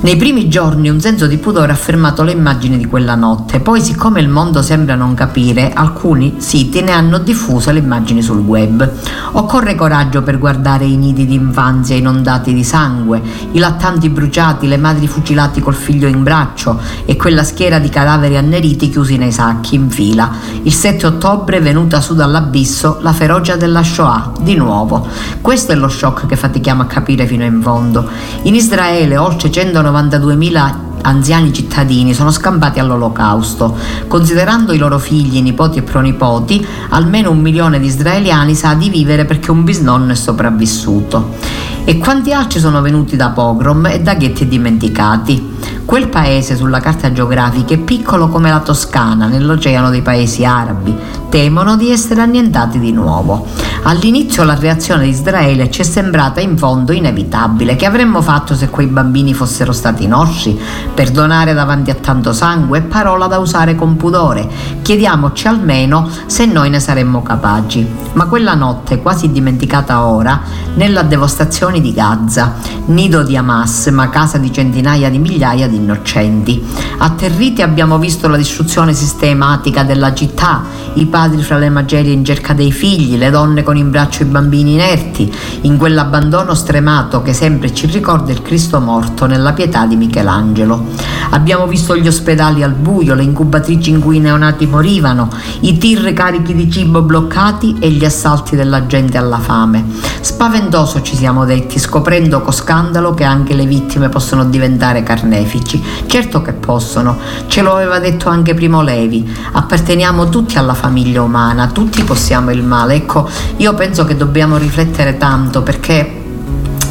[0.00, 3.80] Nei primi giorni un senso di pudore ha fermato le immagini di quella notte, poi
[3.80, 8.88] siccome il mondo sembra non capire, alcuni siti ne hanno diffuse le immagini sul web.
[9.32, 14.76] Occorre coraggio per guardare i nidi di infanzia inondati di sangue, i lattanti bruciati, le
[14.76, 19.74] madri fucilati col figlio in braccio e quella schiera di cadaveri anneriti chiusi nei sacchi
[19.74, 20.30] in fila.
[20.62, 25.08] Il 7 ottobre venuta su dall'abisso la ferocia della Shoah, di nuovo.
[25.40, 28.08] Questo è lo shock che fatichiamo a capire fino in fondo.
[28.42, 33.76] In Israele oltre 190 92.000 anziani cittadini sono scampati all'olocausto.
[34.06, 39.24] Considerando i loro figli, nipoti e pronipoti, almeno un milione di israeliani sa di vivere
[39.24, 41.36] perché un bisnonno è sopravvissuto.
[41.84, 45.56] E quanti altri sono venuti da pogrom e da ghetti dimenticati?
[45.84, 50.94] Quel paese sulla carta geografica è piccolo come la Toscana nell'oceano dei paesi arabi.
[51.30, 53.46] Temono di essere annientati di nuovo.
[53.84, 57.76] All'inizio la reazione di Israele ci è sembrata in fondo inevitabile.
[57.76, 60.58] Che avremmo fatto se quei bambini fossero stati nostri?
[60.92, 64.48] Perdonare davanti a tanto sangue è parola da usare con pudore.
[64.82, 67.86] Chiediamoci almeno se noi ne saremmo capaci.
[68.12, 70.40] Ma quella notte, quasi dimenticata ora,
[70.74, 72.54] nella devastazione di Gaza,
[72.86, 76.62] nido di Hamas, ma casa di centinaia di migliaia di innocenti.
[76.98, 80.62] Atterriti abbiamo visto la distruzione sistematica della città,
[80.94, 84.26] i padri fra le macerie in cerca dei figli, le donne con in braccio i
[84.26, 85.32] bambini inerti,
[85.62, 90.84] in quell'abbandono stremato che sempre ci ricorda il Cristo morto nella pietà di Michelangelo.
[91.30, 95.30] Abbiamo visto gli ospedali al buio, le incubatrici in cui i neonati morivano,
[95.60, 99.84] i tir carichi di cibo bloccati e gli assalti della gente alla fame.
[100.20, 105.82] Spaventoso ci siamo detti, scoprendo con scandalo che anche le vittime possono diventare carnefici benefici?
[106.06, 111.68] Certo che possono, ce lo aveva detto anche Primo Levi, apparteniamo tutti alla famiglia umana,
[111.68, 112.94] tutti possiamo il male.
[112.94, 116.17] Ecco, io penso che dobbiamo riflettere tanto perché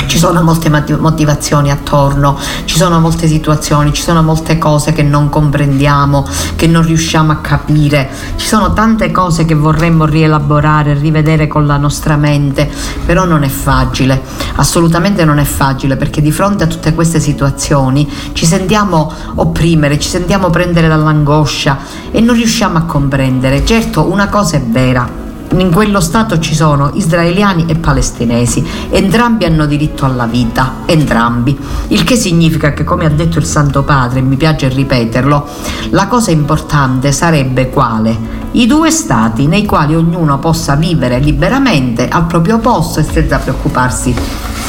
[0.08, 5.30] ci sono molte motivazioni attorno, ci sono molte situazioni, ci sono molte cose che non
[5.30, 11.66] comprendiamo, che non riusciamo a capire, ci sono tante cose che vorremmo rielaborare, rivedere con
[11.68, 12.70] la nostra mente,
[13.06, 14.22] però non è facile,
[14.56, 20.10] assolutamente non è facile perché di fronte a tutte queste situazioni ci sentiamo opprimere, ci
[20.10, 21.78] sentiamo prendere dall'angoscia
[22.12, 23.66] e non riusciamo a comprendere.
[23.66, 29.66] Certo, una cosa è vera, in quello Stato ci sono israeliani e palestinesi, entrambi hanno
[29.66, 31.58] diritto alla vita, entrambi,
[31.88, 35.48] il che significa che come ha detto il Santo Padre, mi piace ripeterlo,
[35.92, 38.46] la cosa importante sarebbe quale?
[38.52, 44.16] I due Stati nei quali ognuno possa vivere liberamente al proprio posto e senza preoccuparsi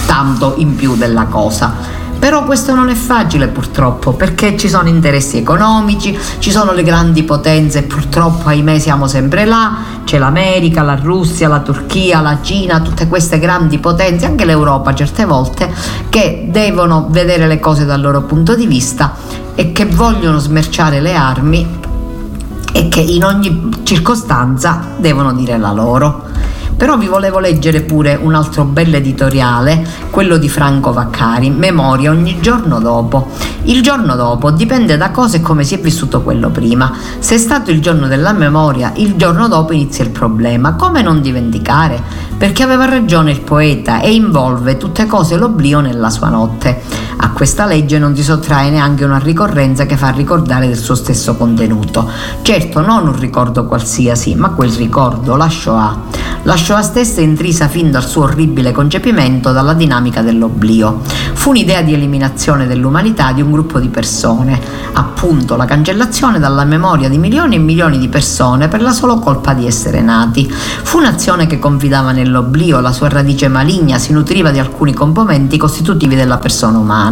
[0.06, 1.96] tanto in più della cosa.
[2.18, 7.22] Però questo non è facile purtroppo perché ci sono interessi economici, ci sono le grandi
[7.22, 13.06] potenze, purtroppo ahimè siamo sempre là, c'è l'America, la Russia, la Turchia, la Cina, tutte
[13.06, 15.72] queste grandi potenze, anche l'Europa certe volte,
[16.08, 19.14] che devono vedere le cose dal loro punto di vista
[19.54, 21.78] e che vogliono smerciare le armi
[22.72, 26.27] e che in ogni circostanza devono dire la loro.
[26.78, 32.38] Però vi volevo leggere pure un altro bel editoriale, quello di Franco Vaccari, Memoria ogni
[32.40, 33.30] giorno dopo.
[33.64, 36.92] Il giorno dopo dipende da cosa e come si è vissuto quello prima.
[37.18, 40.74] Se è stato il giorno della memoria, il giorno dopo inizia il problema.
[40.74, 42.00] Come non dimenticare?
[42.38, 46.80] Perché aveva ragione il poeta e involve tutte cose l'oblio nella sua notte.
[47.20, 51.36] A questa legge non si sottrae neanche una ricorrenza che fa ricordare del suo stesso
[51.36, 52.08] contenuto.
[52.42, 56.02] Certo, non un ricordo qualsiasi, ma quel ricordo, la Shoah.
[56.42, 61.00] La Shoah stessa è intrisa fin dal suo orribile concepimento dalla dinamica dell'oblio.
[61.32, 64.60] Fu un'idea di eliminazione dell'umanità di un gruppo di persone,
[64.92, 69.54] appunto la cancellazione dalla memoria di milioni e milioni di persone per la sola colpa
[69.54, 70.48] di essere nati.
[70.48, 76.14] Fu un'azione che confidava nell'oblio, la sua radice maligna si nutriva di alcuni componenti costitutivi
[76.14, 77.06] della persona umana.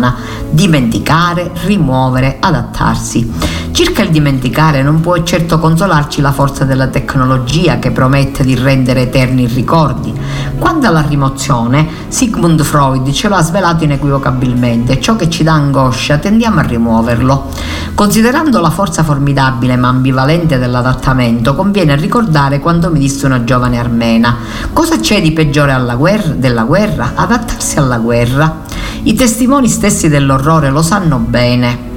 [0.50, 3.54] Dimenticare, rimuovere, adattarsi.
[3.76, 9.02] Circa il dimenticare non può certo consolarci la forza della tecnologia che promette di rendere
[9.02, 10.14] eterni i ricordi.
[10.58, 16.60] Quanto alla rimozione, Sigmund Freud ce l'ha svelato inequivocabilmente, ciò che ci dà angoscia tendiamo
[16.60, 17.50] a rimuoverlo.
[17.94, 24.36] Considerando la forza formidabile ma ambivalente dell'adattamento, conviene ricordare quando mi disse una giovane armena,
[24.72, 27.12] cosa c'è di peggiore guerra, della guerra?
[27.14, 28.64] Adattarsi alla guerra.
[29.06, 31.95] I testimoni stessi dell'orrore lo sanno bene.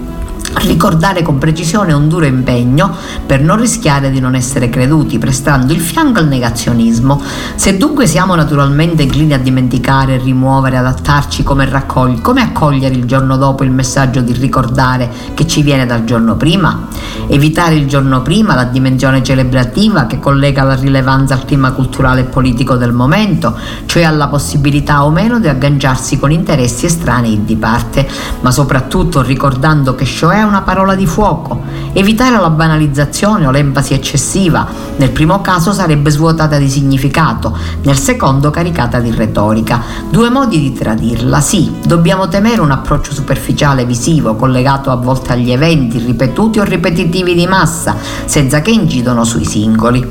[0.51, 2.93] Ricordare con precisione un duro impegno
[3.25, 7.21] per non rischiare di non essere creduti, prestando il fianco al negazionismo.
[7.55, 13.37] Se dunque siamo naturalmente inclini a dimenticare, rimuovere, adattarci come, raccogli, come accogliere il giorno
[13.37, 16.87] dopo il messaggio di ricordare che ci viene dal giorno prima?
[17.27, 22.25] Evitare il giorno prima la dimensione celebrativa che collega la rilevanza al clima culturale e
[22.25, 28.07] politico del momento, cioè alla possibilità o meno di agganciarsi con interessi estranei di parte,
[28.41, 31.61] ma soprattutto ricordando che Shoah è una parola di fuoco.
[31.93, 34.67] Evitare la banalizzazione o l'enfasi eccessiva.
[34.97, 39.81] Nel primo caso sarebbe svuotata di significato, nel secondo caricata di retorica.
[40.09, 41.41] Due modi di tradirla.
[41.41, 47.33] Sì, dobbiamo temere un approccio superficiale visivo, collegato a volte agli eventi ripetuti o ripetitivi
[47.33, 50.07] di massa, senza che incidono sui singoli.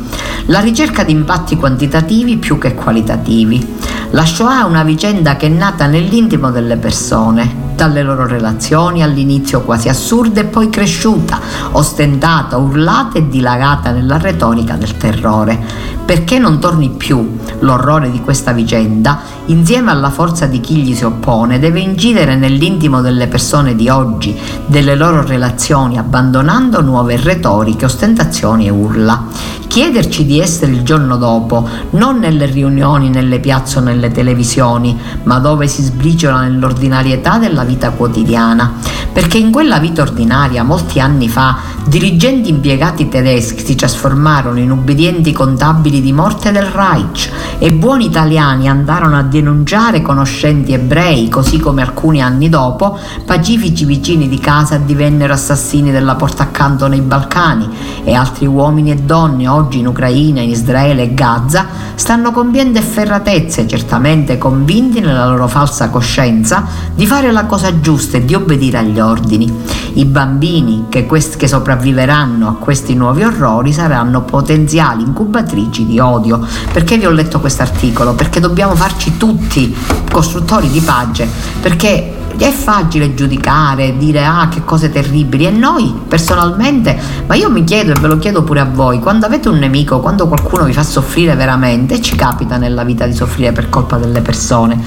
[0.47, 3.77] La ricerca di impatti quantitativi più che qualitativi.
[4.11, 9.61] La Shoah è una vicenda che è nata nell'intimo delle persone, dalle loro relazioni, all'inizio
[9.61, 11.39] quasi assurda e poi cresciuta,
[11.71, 15.97] ostentata, urlata e dilagata nella retorica del terrore.
[16.05, 21.05] Perché non torni più l'orrore di questa vicenda, insieme alla forza di chi gli si
[21.05, 24.37] oppone, deve incidere nell'intimo delle persone di oggi,
[24.67, 29.27] delle loro relazioni, abbandonando nuove retoriche, ostentazioni e urla.
[29.69, 35.39] Chiederci di essere il giorno dopo, non nelle riunioni, nelle piazze o nelle televisioni, ma
[35.41, 38.73] dove si sbriciola nell'ordinarietà della vita quotidiana.
[39.13, 45.33] Perché in quella vita ordinaria, molti anni fa, dirigenti impiegati tedeschi si trasformarono in ubbidienti
[45.33, 51.83] contabili di morte del Reich e buoni italiani andarono a denunciare conoscenti ebrei, così come
[51.83, 57.69] alcuni anni dopo pacifici vicini di casa divennero assassini della porta accanto nei Balcani
[58.05, 63.67] e altri uomini e donne oggi in Ucraina, in Israele e Gaza stanno compiendo efferratezze,
[63.67, 69.01] certamente convinti nella loro falsa coscienza di fare la cosa giusta e di obbedire agli
[69.01, 69.53] ordini.
[69.95, 76.47] I bambini che, quest- che sopravviveranno a questi nuovi orrori saranno potenziali incubatrici di odio.
[76.73, 78.15] Perché vi ho letto questo articolo?
[78.15, 79.75] Perché dobbiamo farci tutti
[80.11, 81.29] costruttori di pace,
[81.61, 87.65] perché è facile giudicare, dire ah che cose terribili e noi personalmente, ma io mi
[87.65, 90.73] chiedo e ve lo chiedo pure a voi, quando avete un nemico, quando qualcuno vi
[90.73, 94.81] fa soffrire veramente, ci capita nella vita di soffrire per colpa delle persone,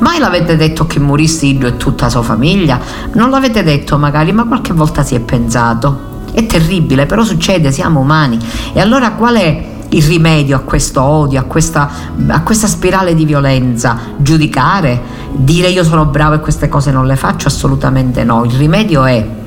[0.00, 2.78] mai l'avete detto che morisse Ido e tutta la sua famiglia?
[3.14, 6.08] Non l'avete detto magari, ma qualche volta si è pensato.
[6.32, 8.38] È terribile, però succede, siamo umani.
[8.72, 11.90] E allora qual è il rimedio a questo odio, a questa,
[12.28, 13.98] a questa spirale di violenza?
[14.18, 15.18] Giudicare?
[15.32, 17.48] Dire io sono bravo e queste cose non le faccio?
[17.48, 18.44] Assolutamente no.
[18.44, 19.38] Il rimedio è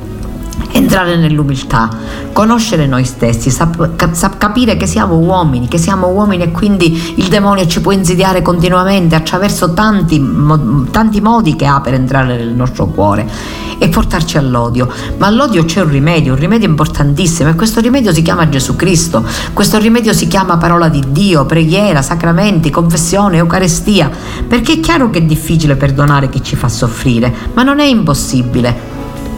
[0.73, 1.89] entrare nell'umiltà,
[2.33, 7.27] conoscere noi stessi, sap- cap- capire che siamo uomini, che siamo uomini e quindi il
[7.27, 12.49] demonio ci può insidiare continuamente attraverso tanti, mo- tanti modi che ha per entrare nel
[12.49, 13.29] nostro cuore
[13.77, 14.89] e portarci all'odio.
[15.17, 19.23] Ma all'odio c'è un rimedio, un rimedio importantissimo e questo rimedio si chiama Gesù Cristo,
[19.53, 24.09] questo rimedio si chiama parola di Dio, preghiera, sacramenti, confessione, Eucaristia,
[24.47, 28.92] perché è chiaro che è difficile perdonare chi ci fa soffrire, ma non è impossibile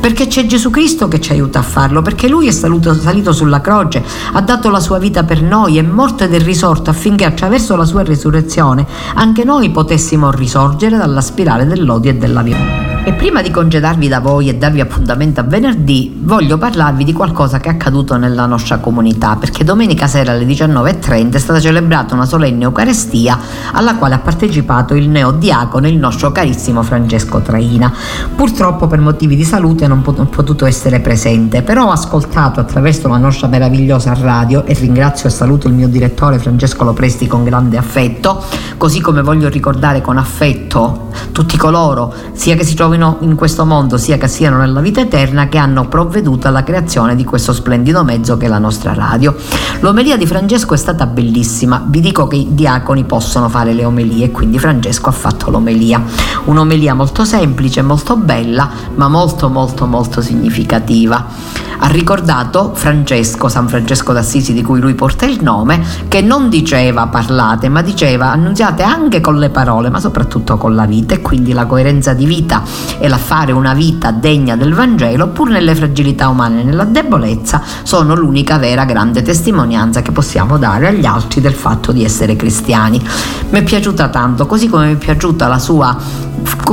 [0.06, 3.60] perché c'è Gesù Cristo che ci aiuta a farlo, perché Lui è salito, salito, sulla
[3.60, 7.76] croce, ha dato la sua vita per noi, è morto ed è risorto affinché attraverso
[7.76, 12.95] la sua risurrezione anche noi potessimo risorgere dalla spirale dell'odio e della violenza.
[13.08, 17.60] E prima di congedarvi da voi e darvi appuntamento a venerdì, voglio parlarvi di qualcosa
[17.60, 22.26] che è accaduto nella nostra comunità, perché domenica sera alle 19.30 è stata celebrata una
[22.26, 23.38] solenne Eucaristia
[23.74, 27.94] alla quale ha partecipato il neodiacono, il nostro carissimo Francesco Traina.
[28.36, 33.18] Purtroppo per motivi di salute non ho potuto essere presente, però ho ascoltato attraverso la
[33.18, 38.44] nostra meravigliosa radio e ringrazio e saluto il mio direttore Francesco Lopresti con grande affetto,
[38.78, 43.66] così come voglio ricordare con affetto tutti coloro sia che si trovino trovino in questo
[43.66, 48.04] mondo, sia che siano nella vita eterna, che hanno provveduto alla creazione di questo splendido
[48.04, 49.36] mezzo che è la nostra radio.
[49.82, 54.32] L'omelia di Francesco è stata bellissima, vi dico che i diaconi possono fare le omelie,
[54.32, 56.02] quindi Francesco ha fatto l'omelia.
[56.46, 64.14] Un'omelia molto semplice, molto bella, ma molto molto molto significativa ha ricordato Francesco, San Francesco
[64.14, 69.22] d'Assisi di cui lui porta il nome, che non diceva parlate, ma diceva annunziate anche
[69.22, 72.64] con le parole, ma soprattutto con la vita e quindi la coerenza di vita
[73.00, 77.62] e la fare una vita degna del Vangelo, pur nelle fragilità umane e nella debolezza,
[77.84, 83.02] sono l'unica vera grande testimonianza che possiamo dare agli altri del fatto di essere cristiani.
[83.50, 85.98] Mi è piaciuta tanto, così come mi è piaciuta la sua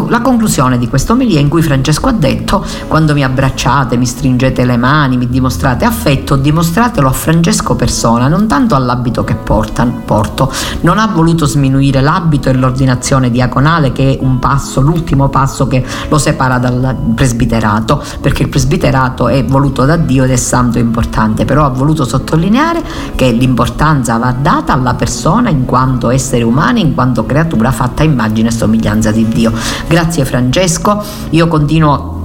[0.09, 4.65] la conclusione di questa omelia in cui Francesco ha detto quando mi abbracciate, mi stringete
[4.65, 10.53] le mani, mi dimostrate affetto, dimostratelo a Francesco persona, non tanto all'abito che porta, porto.
[10.81, 15.85] Non ha voluto sminuire l'abito e l'ordinazione diaconale che è un passo, l'ultimo passo che
[16.09, 20.81] lo separa dal presbiterato, perché il presbiterato è voluto da Dio ed è santo e
[20.81, 22.83] importante, però ha voluto sottolineare
[23.15, 28.49] che l'importanza va data alla persona in quanto essere umano, in quanto creatura fatta immagine
[28.49, 29.53] e somiglianza di Dio.
[29.87, 32.22] Grazie Francesco, io continuo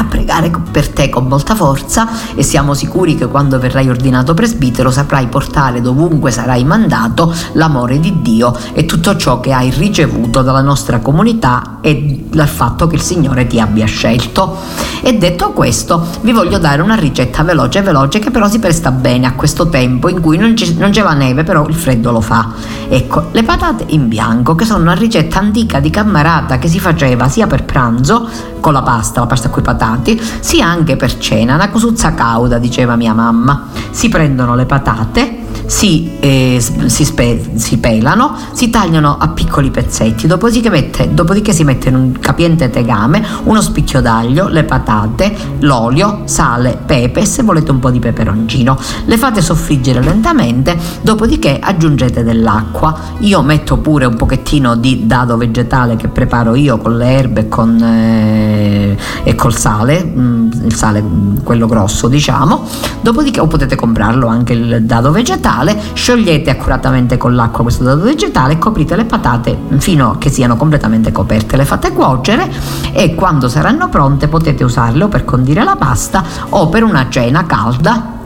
[0.00, 4.90] a pregare per te con molta forza e siamo sicuri che quando verrai ordinato presbitero
[4.90, 10.62] saprai portare dovunque sarai mandato l'amore di Dio e tutto ciò che hai ricevuto dalla
[10.62, 14.56] nostra comunità e dal fatto che il Signore ti abbia scelto.
[15.02, 19.26] E detto questo, vi voglio dare una ricetta veloce veloce che però si presta bene
[19.26, 22.20] a questo tempo in cui non, c- non c'è la neve, però il freddo lo
[22.20, 22.52] fa.
[22.88, 27.28] Ecco, le patate in bianco, che sono una ricetta antica di cammarata che si faceva
[27.28, 28.28] sia per pranzo
[28.60, 32.58] con la pasta, la pasta con i patati, sia anche per cena, una cosuzza cauda,
[32.58, 33.68] diceva mia mamma.
[33.90, 40.26] Si prendono le patate, si, eh, si, spe- si, pelano, si tagliano a piccoli pezzetti,
[40.26, 46.22] dopodiché, mette, dopodiché, si mette in un capiente tegame uno spicchio d'aglio, le patate, l'olio,
[46.24, 48.78] sale, pepe e se volete un po' di peperoncino.
[49.04, 52.98] Le fate soffriggere lentamente, dopodiché aggiungete dell'acqua.
[53.20, 57.48] Io metto pure un pochettino di dado vegetale che preparo io con le erbe e,
[57.48, 62.64] con, eh, e col sale, mm, il sale mm, quello grosso diciamo,
[63.00, 68.04] dopodiché o potete comprarlo anche il dado vegetale vegetale, sciogliete accuratamente con l'acqua questo dado
[68.04, 72.50] vegetale e coprite le patate fino a che siano completamente coperte, le fate cuocere
[72.92, 77.44] e quando saranno pronte potete usarle o per condire la pasta o per una cena
[77.46, 78.18] calda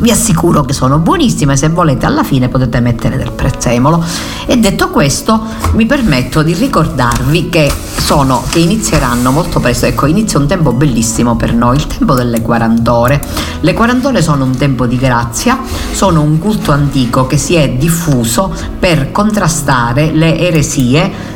[0.00, 4.02] vi assicuro che sono buonissime, se volete alla fine potete mettere del prezzemolo.
[4.46, 5.40] E detto questo,
[5.72, 11.36] mi permetto di ricordarvi che sono che inizieranno molto presto, ecco, inizia un tempo bellissimo
[11.36, 13.20] per noi, il tempo delle 40 ore.
[13.60, 15.58] Le 40 ore sono un tempo di grazia,
[15.92, 21.32] sono un culto antico che si è diffuso per contrastare le eresie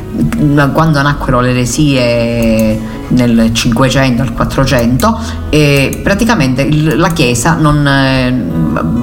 [0.73, 8.45] quando nacquero le eresie nel 500 al 400 e praticamente la Chiesa non, eh,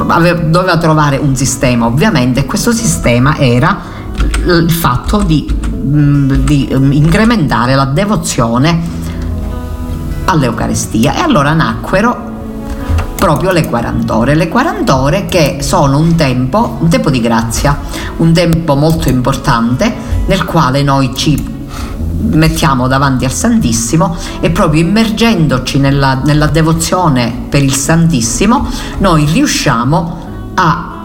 [0.08, 3.94] aveva, doveva trovare un sistema ovviamente e questo sistema era
[4.46, 8.94] il fatto di, mm, di mm, incrementare la devozione
[10.24, 11.14] all'Eucaristia.
[11.14, 12.34] E allora nacquero
[13.16, 17.78] proprio le 40 ore, le 40 ore che sono un tempo, un tempo di grazia,
[18.18, 19.92] un tempo molto importante
[20.26, 21.55] nel quale noi ci
[22.26, 28.68] mettiamo davanti al Santissimo e proprio immergendoci nella, nella devozione per il Santissimo
[28.98, 30.24] noi riusciamo
[30.54, 30.95] a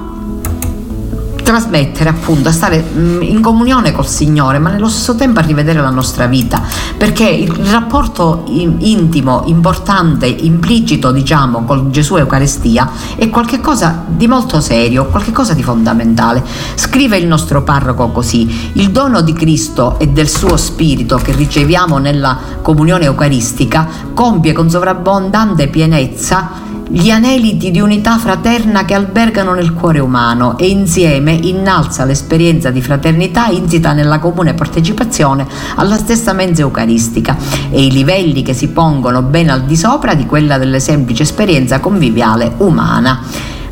[1.51, 5.81] trasmettere appunto, a stare mm, in comunione col Signore, ma nello stesso tempo a rivedere
[5.81, 6.61] la nostra vita,
[6.97, 15.07] perché il rapporto intimo, importante, implicito, diciamo, con Gesù Eucaristia è qualcosa di molto serio,
[15.07, 16.41] qualcosa di fondamentale.
[16.75, 21.97] Scrive il nostro parroco così: il dono di Cristo e del suo Spirito che riceviamo
[21.97, 29.73] nella comunione eucaristica compie con sovrabbondante pienezza gli aneliti di unità fraterna che albergano nel
[29.73, 36.63] cuore umano e insieme innalza l'esperienza di fraternità insita nella comune partecipazione alla stessa mensa
[36.63, 37.37] eucaristica
[37.69, 41.79] e i livelli che si pongono ben al di sopra di quella delle semplici esperienza
[41.79, 43.21] conviviale umana.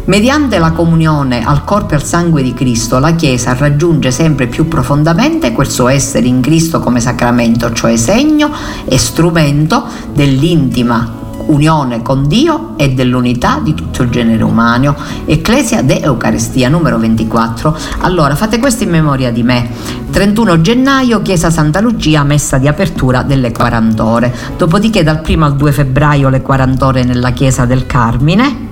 [0.05, 4.69] Mediante la comunione al corpo e al sangue di Cristo, la Chiesa raggiunge sempre più
[4.69, 8.49] profondamente quel suo essere in Cristo come sacramento, cioè segno
[8.85, 11.18] e strumento dell'intima
[11.49, 14.95] unione con Dio e dell'unità di tutto il genere umano.
[15.25, 17.77] Ecclesia de Eucaristia numero 24.
[17.99, 19.69] Allora fate questo in memoria di me.
[20.09, 24.35] 31 gennaio Chiesa Santa Lucia messa di apertura delle 40 ore.
[24.57, 28.68] Dopodiché dal 1 al 2 febbraio le 40 ore nella Chiesa del Carmine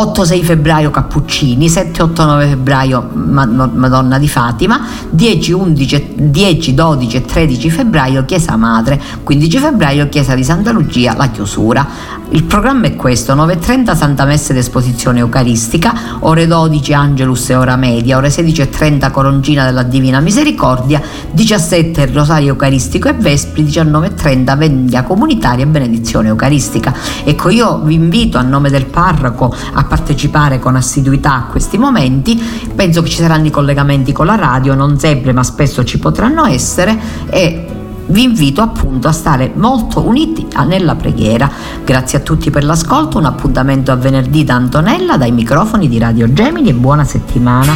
[0.00, 4.80] 8-6 febbraio Cappuccini, 7-8-9 febbraio Madonna di Fatima,
[5.10, 11.14] 10, 11, 10, 12 e 13 febbraio Chiesa Madre, 15 febbraio Chiesa di Santa Lucia,
[11.14, 11.86] la chiusura.
[12.30, 18.16] Il programma è questo, 9.30 Santa Messe d'Esposizione Eucaristica, ore 12 Angelus e ora media,
[18.16, 25.68] ore 16.30 Coroncina della Divina Misericordia, 17 Rosario Eucaristico e Vespri, 19.30 Vendia Comunitaria e
[25.68, 26.94] Benedizione Eucaristica.
[27.24, 32.40] Ecco, io vi invito a nome del parroco a partecipare con assiduità a questi momenti,
[32.72, 36.44] penso che ci saranno i collegamenti con la radio, non sempre ma spesso ci potranno
[36.44, 36.96] essere
[37.28, 37.66] e
[38.06, 41.50] vi invito appunto a stare molto uniti nella preghiera.
[41.84, 46.32] Grazie a tutti per l'ascolto, un appuntamento a venerdì da Antonella dai microfoni di Radio
[46.32, 47.72] Gemini e buona settimana.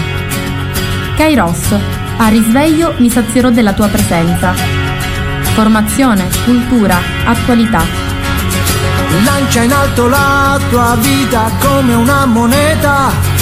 [1.16, 1.74] Kairos,
[2.18, 4.52] a risveglio mi sazierò della tua presenza.
[5.54, 8.13] Formazione, cultura, attualità.
[9.22, 13.32] Lancia in alto la tua vita come una moneta